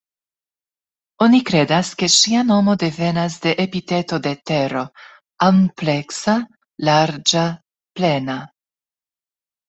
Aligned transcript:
Oni 1.23 1.39
kredas 1.49 1.89
ke 1.97 2.07
ŝia 2.13 2.39
nomo 2.51 2.73
devenas 2.83 3.35
de 3.43 3.53
epiteto 3.63 4.19
de 4.27 4.31
Tero: 4.51 4.81
"ampleksa", 5.49 6.35
"larĝa", 6.89 7.45
"plena". 8.01 8.39